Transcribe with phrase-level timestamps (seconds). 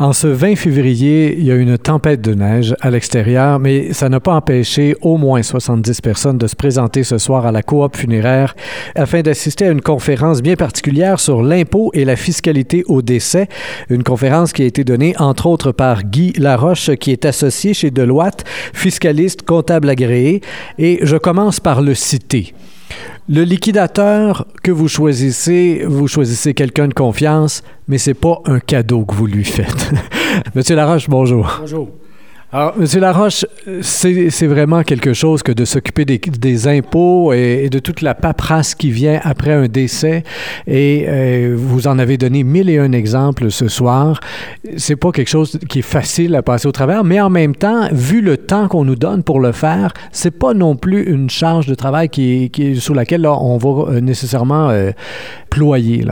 [0.00, 4.08] En ce 20 février, il y a une tempête de neige à l'extérieur, mais ça
[4.08, 7.96] n'a pas empêché au moins 70 personnes de se présenter ce soir à la coop
[7.96, 8.54] funéraire
[8.94, 13.48] afin d'assister à une conférence bien particulière sur l'impôt et la fiscalité au décès.
[13.90, 17.90] Une conférence qui a été donnée entre autres par Guy Laroche, qui est associé chez
[17.90, 20.42] Deloitte, fiscaliste, comptable agréé.
[20.78, 22.54] Et je commence par le citer.
[23.30, 29.04] Le liquidateur que vous choisissez, vous choisissez quelqu'un de confiance, mais c'est pas un cadeau
[29.04, 29.90] que vous lui faites.
[30.54, 31.58] Monsieur Laroche, bonjour.
[31.60, 31.90] Bonjour.
[32.50, 33.44] Alors, Monsieur Laroche,
[33.82, 38.90] c'est vraiment quelque chose que de s'occuper des, impôts et, de toute la paperasse qui
[38.90, 40.22] vient après un décès.
[40.66, 44.20] Et euh, vous en avez donné mille et un exemples ce soir.
[44.78, 47.86] C'est pas quelque chose qui est facile à passer au travers, mais en même temps,
[47.92, 51.66] vu le temps qu'on nous donne pour le faire, c'est pas non plus une charge
[51.66, 54.92] de travail qui, sur laquelle on va euh, nécessairement euh,
[55.50, 56.02] ployer.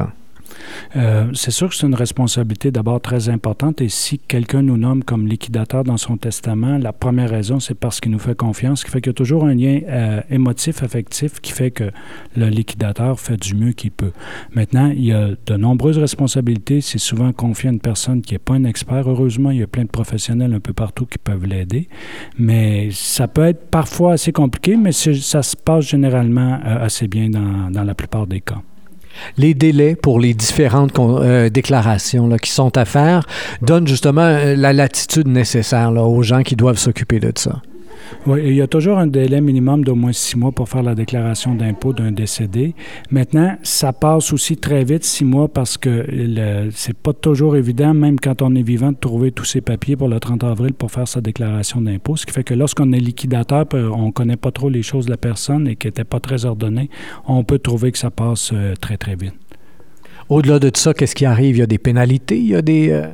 [0.96, 5.04] Euh, c'est sûr que c'est une responsabilité d'abord très importante et si quelqu'un nous nomme
[5.04, 8.90] comme liquidateur dans son testament, la première raison, c'est parce qu'il nous fait confiance, qui
[8.90, 11.90] fait qu'il y a toujours un lien euh, émotif, affectif qui fait que
[12.36, 14.12] le liquidateur fait du mieux qu'il peut.
[14.54, 16.80] Maintenant, il y a de nombreuses responsabilités.
[16.80, 19.08] C'est souvent confié à une personne qui n'est pas un expert.
[19.08, 21.88] Heureusement, il y a plein de professionnels un peu partout qui peuvent l'aider.
[22.38, 27.28] Mais ça peut être parfois assez compliqué, mais ça se passe généralement euh, assez bien
[27.28, 28.62] dans, dans la plupart des cas
[29.36, 33.26] les délais pour les différentes euh, déclarations qui sont à faire
[33.62, 37.60] donnent justement euh, la latitude nécessaire aux gens qui doivent s'occuper de ça.
[38.26, 40.95] Oui, il y a toujours un délai minimum d'au moins six mois pour faire la
[40.95, 42.74] déclaration d'impôt d'un décédé.
[43.10, 46.07] Maintenant, ça passe aussi très vite, six mois, parce que
[46.73, 50.09] c'est pas toujours évident, même quand on est vivant, de trouver tous ces papiers pour
[50.09, 52.16] le 30 avril pour faire sa déclaration d'impôt.
[52.16, 55.16] Ce qui fait que lorsqu'on est liquidateur, on connaît pas trop les choses de la
[55.16, 56.91] personne et qui n'était pas très ordonné,
[57.26, 59.35] on peut trouver que ça passe euh, très, très vite.
[60.29, 61.57] Au-delà de ça, qu'est-ce qui arrive?
[61.57, 62.91] Il y a des pénalités, il y a des...
[62.91, 63.07] Euh,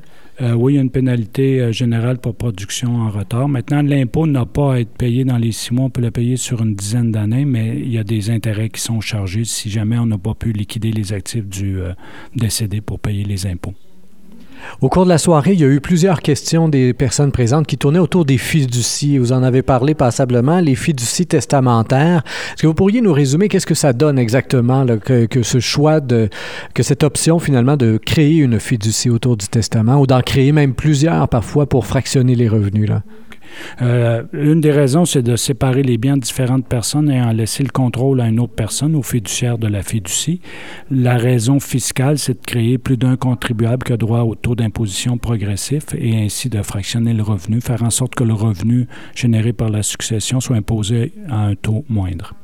[0.42, 3.48] euh, oui, il y a une pénalité euh, générale pour production en retard.
[3.48, 5.84] Maintenant, l'impôt n'a pas à être payé dans les six mois.
[5.84, 8.80] On peut le payer sur une dizaine d'années, mais il y a des intérêts qui
[8.80, 11.92] sont chargés si jamais on n'a pas pu liquider les actifs du euh,
[12.34, 13.74] décédé pour payer les impôts.
[14.80, 17.78] Au cours de la soirée, il y a eu plusieurs questions des personnes présentes qui
[17.78, 19.18] tournaient autour des fiducies.
[19.18, 22.22] Vous en avez parlé passablement, les fiducies testamentaires.
[22.52, 26.28] Est-ce que vous pourriez nous résumer qu'est-ce que ça donne exactement, que, ce choix de,
[26.74, 30.74] que cette option finalement de créer une fiducie autour du testament ou d'en créer même
[30.74, 32.88] plusieurs parfois pour fractionner les revenus?
[32.88, 33.02] Là?
[33.80, 37.62] Euh, une des raisons, c'est de séparer les biens de différentes personnes et en laisser
[37.62, 40.40] le contrôle à une autre personne, au fiduciaire de la fiducie.
[40.90, 45.18] La raison fiscale, c'est de créer plus d'un contribuable qui a droit au taux d'imposition
[45.18, 49.68] progressif et ainsi de fractionner le revenu, faire en sorte que le revenu généré par
[49.68, 52.34] la succession soit imposé à un taux moindre.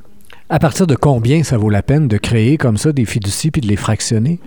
[0.50, 3.60] À partir de combien ça vaut la peine de créer comme ça des fiducies puis
[3.60, 4.40] de les fractionner?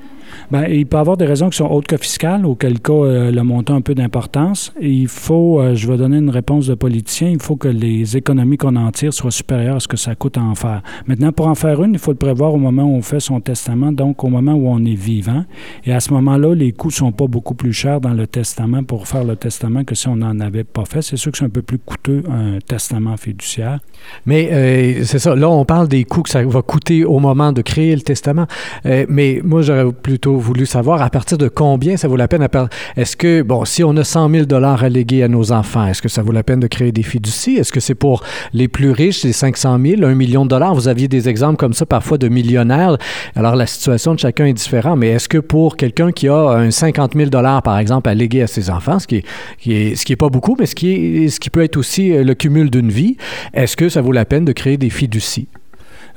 [0.52, 3.32] Bien, il peut y avoir des raisons qui sont autres que fiscales, auquel cas euh,
[3.32, 4.74] le montant a un peu d'importance.
[4.82, 8.58] Il faut, euh, je vais donner une réponse de politicien, il faut que les économies
[8.58, 10.82] qu'on en tire soient supérieures à ce que ça coûte à en faire.
[11.08, 13.40] Maintenant, pour en faire une, il faut le prévoir au moment où on fait son
[13.40, 15.46] testament, donc au moment où on est vivant.
[15.86, 19.08] Et à ce moment-là, les coûts sont pas beaucoup plus chers dans le testament pour
[19.08, 21.02] faire le testament que si on n'en avait pas fait.
[21.02, 23.80] C'est sûr que c'est un peu plus coûteux un testament fiduciaire.
[24.26, 27.52] Mais euh, c'est ça, là, on parle des coûts que ça va coûter au moment
[27.52, 28.48] de créer le testament.
[28.86, 29.86] mais moi, j'aurais
[30.22, 32.48] plus voulu savoir à partir de combien ça vaut la peine.
[32.96, 36.02] Est-ce que, bon, si on a 100 000 dollars à léguer à nos enfants, est-ce
[36.02, 37.58] que ça vaut la peine de créer des fiducies?
[37.58, 38.24] Est-ce que c'est pour
[38.54, 40.74] les plus riches, les 500 000, 1 million de dollars?
[40.74, 42.98] Vous aviez des exemples comme ça parfois de millionnaires.
[43.36, 46.72] Alors, la situation de chacun est différente, mais est-ce que pour quelqu'un qui a un
[46.72, 49.26] 50 000 dollars, par exemple, à léguer à ses enfants, ce qui est,
[49.60, 51.78] qui est, ce qui est pas beaucoup, mais ce qui, est, ce qui peut être
[51.78, 53.18] aussi euh, le cumul d'une vie,
[53.54, 55.48] est-ce que ça vaut la peine de créer des fiducies?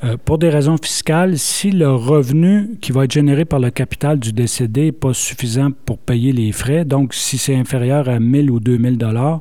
[0.04, 4.19] Euh, pour des raisons fiscales, si le revenu qui va être généré par le capital
[4.19, 8.50] du décédé n'est pas suffisant pour payer les frais, donc si c'est inférieur à 1000
[8.50, 9.41] ou 2000 dollars,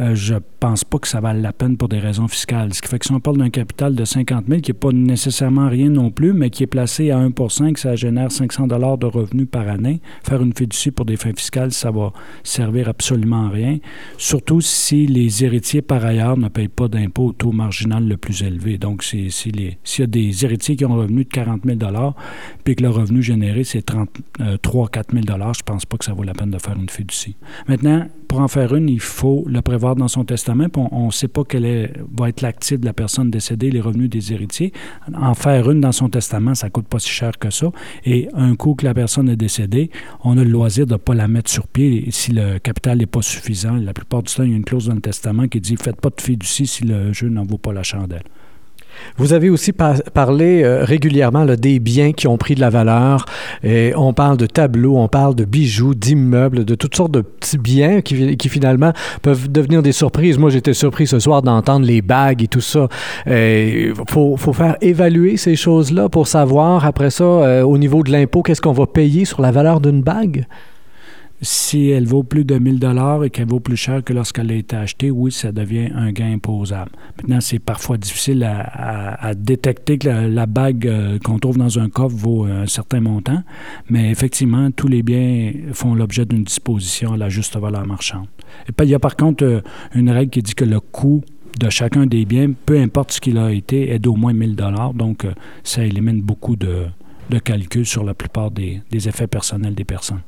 [0.00, 2.72] euh, je pense pas que ça vaille la peine pour des raisons fiscales.
[2.72, 4.92] Ce qui fait que si on parle d'un capital de 50 000, qui n'est pas
[4.92, 8.96] nécessairement rien non plus, mais qui est placé à 1% que ça génère 500 dollars
[8.96, 12.12] de revenus par année, faire une fiducie pour des fins fiscales, ça va
[12.44, 13.78] servir absolument à rien,
[14.16, 18.42] surtout si les héritiers, par ailleurs, ne payent pas d'impôt au taux marginal le plus
[18.42, 18.78] élevé.
[18.78, 21.62] Donc, si, si les, s'il y a des héritiers qui ont un revenu de 40
[21.64, 21.78] 000
[22.62, 26.12] puis que le revenu généré, c'est 33 4 000 je ne pense pas que ça
[26.12, 27.36] vaut la peine de faire une fiducie.
[27.66, 30.66] Maintenant, pour en faire une, il faut le prévoir dans son testament.
[30.76, 34.32] on ne sait pas quel va être l'actif de la personne décédée, les revenus des
[34.32, 34.72] héritiers.
[35.14, 37.72] En faire une dans son testament, ça ne coûte pas si cher que ça.
[38.04, 39.90] Et un coup que la personne est décédée,
[40.22, 43.06] on a le loisir de ne pas la mettre sur pied si le capital n'est
[43.06, 43.74] pas suffisant.
[43.74, 46.00] La plupart du temps, il y a une clause dans le testament qui dit faites
[46.00, 48.22] pas de fiducie si le jeu n'en vaut pas la chandelle.
[49.16, 53.24] Vous avez aussi parlé euh, régulièrement des biens qui ont pris de la valeur.
[53.96, 58.00] On parle de tableaux, on parle de bijoux, d'immeubles, de toutes sortes de petits biens
[58.00, 58.92] qui, finalement
[59.22, 60.38] peuvent devenir des surprises.
[60.38, 62.88] Moi, j'étais surpris ce soir d'entendre les bagues et tout ça.
[63.26, 68.10] Il faut, faut, faire évaluer ces choses-là pour savoir après ça, euh, au niveau de
[68.10, 70.46] l'impôt, qu'est-ce qu'on va payer sur la valeur d'une bague?
[71.40, 74.54] Si elle vaut plus de 1000 dollars et qu'elle vaut plus cher que lorsqu'elle a
[74.54, 76.90] été achetée, oui, ça devient un gain imposable.
[77.16, 82.16] Maintenant, c'est parfois difficile à, détecter que la, bague euh, qu'on trouve dans un coffre
[82.16, 83.42] vaut un certain montant,
[83.88, 88.26] mais effectivement, tous les biens font l'objet d'une disposition à la juste valeur marchande.
[88.68, 89.60] Et puis, il y a par contre euh,
[89.94, 91.22] une règle qui dit que le coût
[91.60, 94.94] de chacun des biens, peu importe ce qu'il a été, est d'au moins 1000 dollars.
[94.94, 95.32] Donc, euh,
[95.62, 96.86] ça élimine beaucoup de
[97.44, 100.22] calculs sur la plupart des effets personnels des personnes.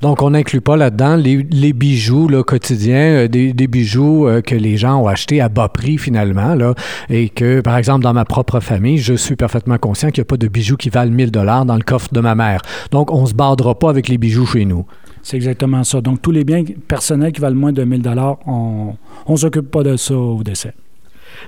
[0.00, 4.76] Donc, on n'inclut pas là-dedans les, bijoux là, quotidiens, euh, des, bijoux euh, que les
[4.76, 6.74] gens ont achetés à bas prix finalement, là,
[7.10, 10.30] et que, par exemple, dans ma propre famille, je suis parfaitement conscient qu'il n'y a
[10.30, 12.62] pas de bijoux qui valent 1000 dollars dans le coffre de ma mère.
[12.92, 14.86] Donc, on ne se bardera pas avec les bijoux chez nous.
[15.22, 16.00] C'est exactement ça.
[16.00, 18.94] Donc, tous les biens personnels qui valent moins de 1000 dollars, on
[19.28, 20.74] ne s'occupe pas de ça au décès.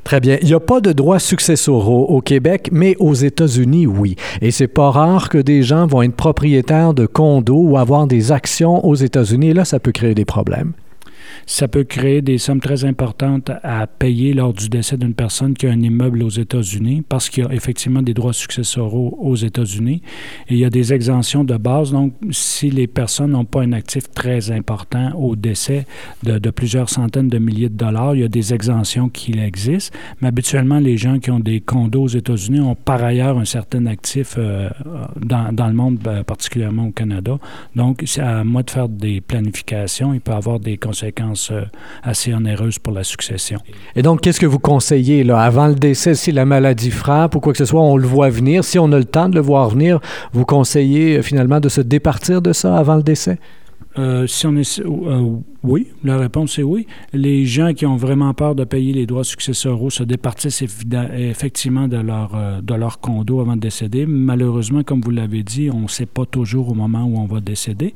[0.04, 0.38] Très bien.
[0.42, 4.16] Il n'y a pas de droits successoraux au Québec, mais aux États-Unis, oui.
[4.40, 8.32] Et c'est pas rare que des gens vont être propriétaires de condos ou avoir des
[8.32, 9.52] actions aux États-Unis.
[9.52, 10.72] Là, ça peut créer des problèmes
[11.46, 15.66] ça peut créer des sommes très importantes à payer lors du décès d'une personne qui
[15.66, 20.02] a un immeuble aux États-Unis parce qu'il y a effectivement des droits successoraux aux États-Unis
[20.48, 21.92] et il y a des exemptions de base.
[21.92, 25.86] Donc, si les personnes n'ont pas un actif très important au décès
[26.22, 29.96] de, plusieurs centaines de milliers de dollars, il y a des exemptions qui existent.
[30.20, 33.86] Mais habituellement, les gens qui ont des condos aux États-Unis ont par ailleurs un certain
[33.86, 34.68] actif euh,
[35.20, 37.38] dans, dans, le monde, ben, particulièrement au Canada.
[37.76, 40.12] Donc, c'est à moi de faire des planifications.
[40.14, 41.19] Il peut avoir des conséquences
[41.50, 41.62] euh,
[42.02, 43.58] assez onéreuse pour la succession.
[43.96, 47.40] Et donc, qu'est-ce que vous conseillez là, avant le décès, si la maladie frappe ou
[47.40, 49.40] quoi que ce soit, on le voit venir, si on a le temps de le
[49.40, 50.00] voir venir,
[50.32, 53.38] vous conseillez euh, finalement de se départir de ça avant le décès?
[53.98, 56.86] Euh, si on est, euh, oui, la réponse est oui.
[57.12, 61.96] Les gens qui ont vraiment peur de payer les droits successoraux se départissent effectivement de
[61.96, 64.06] leur, euh, de leur condo avant de décéder.
[64.06, 67.40] Malheureusement, comme vous l'avez dit, on ne sait pas toujours au moment où on va
[67.40, 67.94] décéder.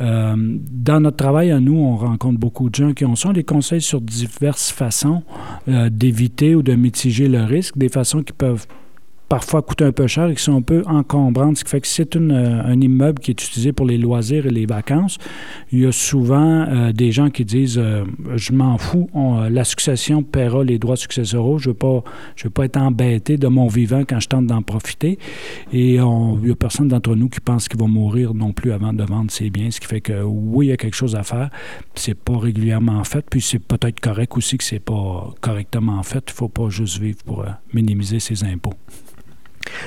[0.00, 3.32] dans notre travail à nous, on rencontre beaucoup de gens qui ont ça.
[3.32, 5.22] des conseils sur diverses façons
[5.66, 8.66] d'éviter ou de mitiger le risque, des façons qui peuvent
[9.34, 11.56] parfois coûtent un peu cher et qui sont un peu encombrantes.
[11.56, 14.50] Ce qui fait que c'est euh, un immeuble qui est utilisé pour les loisirs et
[14.50, 15.18] les vacances,
[15.72, 18.04] il y a souvent euh, des gens qui disent euh,
[18.36, 19.10] Je m'en fous,
[19.50, 22.02] la succession paiera les droits successoraux, je ne veux,
[22.44, 25.18] veux pas être embêté de mon vivant quand je tente d'en profiter.
[25.72, 28.92] Et il n'y a personne d'entre nous qui pense qu'il va mourir non plus avant
[28.92, 31.24] de vendre ses biens, ce qui fait que oui, il y a quelque chose à
[31.24, 31.50] faire.
[31.96, 36.22] C'est pas régulièrement fait, puis c'est peut-être correct aussi que c'est pas correctement fait.
[36.28, 38.74] Il ne faut pas juste vivre pour minimiser ses impôts.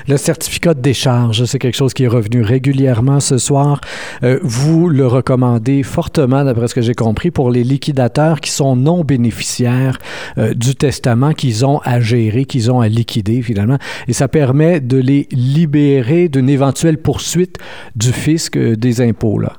[0.06, 3.80] Le certificat de décharge, c'est quelque chose qui est revenu régulièrement ce soir.
[4.22, 8.76] Euh, vous le recommandez fortement, d'après ce que j'ai compris, pour les liquidateurs qui sont
[8.76, 9.98] non bénéficiaires
[10.38, 13.78] euh, du testament qu'ils ont à gérer, qu'ils ont à liquider finalement.
[14.06, 17.58] Et ça permet de les libérer d'une éventuelle poursuite
[17.96, 19.38] du fisc euh, des impôts.
[19.38, 19.54] Là.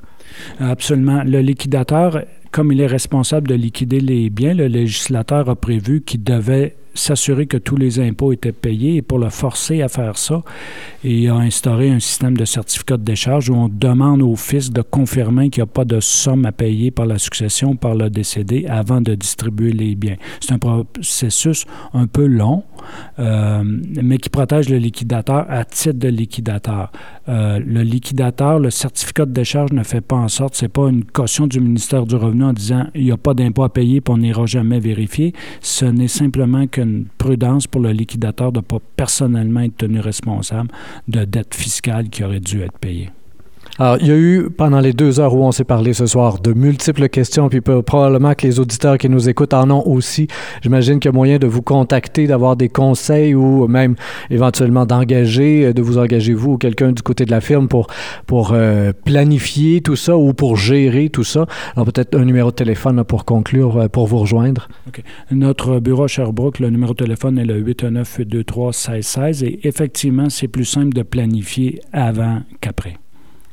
[0.59, 1.23] Absolument.
[1.25, 2.21] Le liquidateur
[2.51, 7.45] comme il est responsable de liquider les biens, le législateur a prévu qu'il devait s'assurer
[7.45, 10.41] que tous les impôts étaient payés et pour le forcer à faire ça,
[11.03, 14.81] il a instauré un système de certificat de décharge où on demande au fisc de
[14.81, 18.65] confirmer qu'il n'y a pas de somme à payer par la succession par le décédé
[18.67, 20.17] avant de distribuer les biens.
[20.39, 22.63] C'est un processus un peu long,
[23.19, 26.91] euh, mais qui protège le liquidateur à titre de liquidateur.
[27.27, 31.03] Euh, le liquidateur, le certificat de décharge ne fait pas en sorte, c'est pas une
[31.03, 34.03] caution du ministère du Revenu en disant il n'y a pas d'impôt à payer et
[34.09, 35.33] on n'ira jamais vérifier.
[35.61, 36.65] Ce n'est simplement
[37.17, 40.69] prudence pour le liquidateur de ne pas personnellement être tenu responsable
[41.07, 43.09] de dettes fiscales qui auraient dû être payées.
[43.81, 46.41] Alors, il y a eu, pendant les deux heures où on s'est parlé ce soir,
[46.41, 50.27] de multiples questions, puis probablement que les auditeurs qui nous écoutent en ont aussi.
[50.61, 53.95] J'imagine qu'il y a moyen de vous contacter, d'avoir des conseils ou même
[54.29, 57.87] éventuellement d'engager, euh, de vous engager vous ou quelqu'un du côté de la firme pour,
[58.51, 61.45] euh, planifier tout ça ou pour gérer tout ça.
[61.77, 64.67] Alors, peut-être un numéro de téléphone pour conclure, euh, pour vous rejoindre.
[65.31, 70.93] Notre bureau Sherbrooke, le numéro de téléphone est le 819-823-1616 et effectivement, c'est plus simple
[70.93, 72.97] de planifier avant qu'après.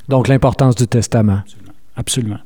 [0.09, 1.41] Donc, l'importance du testament.
[1.95, 2.39] Absolument.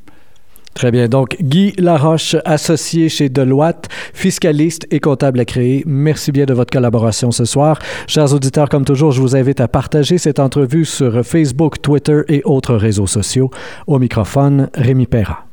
[0.73, 1.07] Très bien.
[1.07, 5.83] Donc, Guy Laroche, associé chez Deloitte, fiscaliste et comptable à créer.
[5.85, 7.77] Merci bien de votre collaboration ce soir.
[8.07, 12.41] Chers auditeurs, comme toujours, je vous invite à partager cette entrevue sur Facebook, Twitter et
[12.45, 13.51] autres réseaux sociaux.
[13.85, 15.45] Au microphone, Rémi Perra.